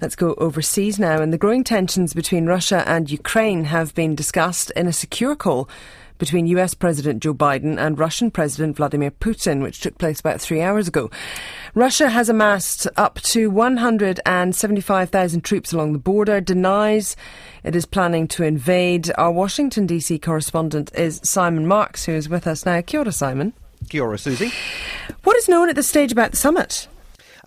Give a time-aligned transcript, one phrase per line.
[0.00, 1.20] Let's go overseas now.
[1.20, 5.68] And the growing tensions between Russia and Ukraine have been discussed in a secure call
[6.18, 10.62] between US President Joe Biden and Russian President Vladimir Putin, which took place about three
[10.62, 11.10] hours ago.
[11.74, 17.16] Russia has amassed up to 175,000 troops along the border, denies
[17.64, 19.10] it is planning to invade.
[19.18, 20.20] Our Washington, D.C.
[20.20, 22.80] correspondent is Simon Marks, who is with us now.
[22.82, 23.52] Kia ora, Simon.
[23.88, 24.52] Kia ora, Susie.
[25.24, 26.86] What is known at this stage about the summit?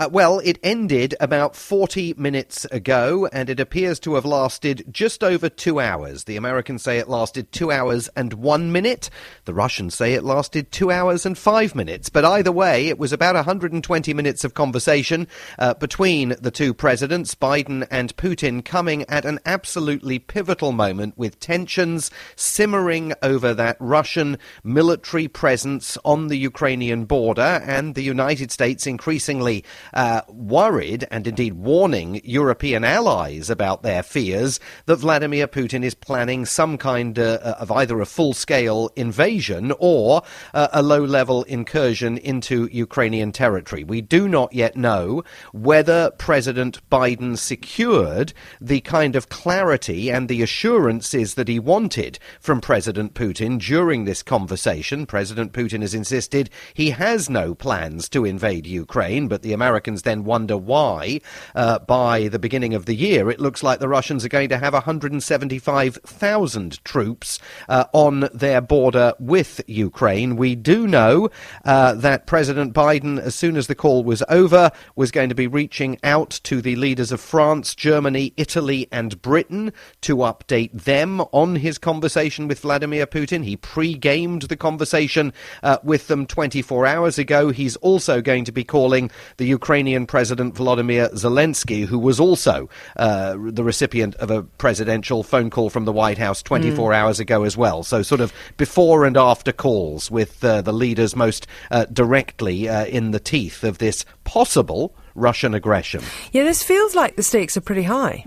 [0.00, 5.22] Uh, well, it ended about 40 minutes ago, and it appears to have lasted just
[5.22, 6.24] over two hours.
[6.24, 9.10] The Americans say it lasted two hours and one minute.
[9.44, 12.08] The Russians say it lasted two hours and five minutes.
[12.08, 15.28] But either way, it was about 120 minutes of conversation
[15.58, 21.38] uh, between the two presidents, Biden and Putin, coming at an absolutely pivotal moment with
[21.40, 28.86] tensions simmering over that Russian military presence on the Ukrainian border and the United States
[28.86, 29.62] increasingly
[29.92, 36.44] uh, worried and indeed warning European allies about their fears that Vladimir Putin is planning
[36.44, 40.22] some kind uh, of either a full scale invasion or
[40.54, 43.84] uh, a low level incursion into Ukrainian territory.
[43.84, 50.42] We do not yet know whether President Biden secured the kind of clarity and the
[50.42, 55.06] assurances that he wanted from President Putin during this conversation.
[55.06, 60.02] President Putin has insisted he has no plans to invade Ukraine, but the Americans Americans
[60.02, 61.20] then wonder why,
[61.54, 64.58] uh, by the beginning of the year, it looks like the Russians are going to
[64.58, 70.34] have 175,000 troops uh, on their border with Ukraine.
[70.34, 71.30] We do know
[71.64, 75.46] uh, that President Biden, as soon as the call was over, was going to be
[75.46, 81.54] reaching out to the leaders of France, Germany, Italy, and Britain to update them on
[81.54, 83.44] his conversation with Vladimir Putin.
[83.44, 87.50] He pre gamed the conversation uh, with them 24 hours ago.
[87.50, 92.70] He's also going to be calling the Ukraine Ukrainian President Volodymyr Zelensky, who was also
[92.96, 96.96] uh, the recipient of a presidential phone call from the White House 24 mm.
[96.96, 97.82] hours ago as well.
[97.82, 102.86] So, sort of before and after calls with uh, the leaders most uh, directly uh,
[102.86, 106.02] in the teeth of this possible Russian aggression.
[106.32, 108.24] Yeah, this feels like the stakes are pretty high.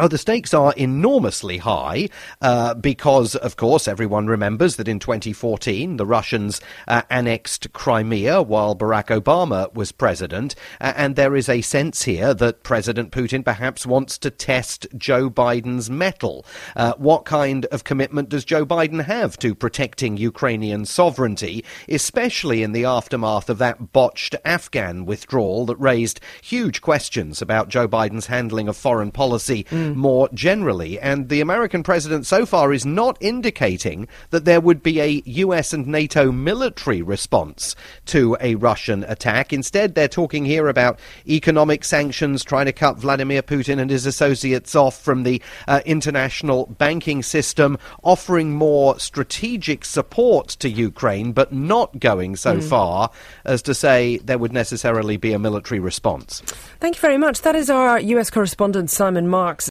[0.00, 2.08] Oh, the stakes are enormously high
[2.40, 8.76] uh, because, of course, everyone remembers that in 2014 the Russians uh, annexed Crimea while
[8.76, 13.86] Barack Obama was president, uh, and there is a sense here that President Putin perhaps
[13.86, 16.46] wants to test Joe Biden's mettle.
[16.76, 22.70] Uh, what kind of commitment does Joe Biden have to protecting Ukrainian sovereignty, especially in
[22.70, 28.68] the aftermath of that botched Afghan withdrawal that raised huge questions about Joe Biden's handling
[28.68, 29.66] of foreign policy?
[29.94, 30.98] Mm more generally.
[31.00, 35.72] And the American president so far is not indicating that there would be a US
[35.72, 37.74] and NATO military response
[38.06, 39.52] to a Russian attack.
[39.52, 44.76] Instead, they're talking here about economic sanctions, trying to cut Vladimir Putin and his associates
[44.76, 51.98] off from the uh, international banking system, offering more strategic support to Ukraine, but not
[51.98, 52.68] going so mm.
[52.68, 53.10] far
[53.44, 56.40] as to say there would necessarily be a military response.
[56.78, 57.42] Thank you very much.
[57.42, 59.66] That is our US correspondent, Simon Marks.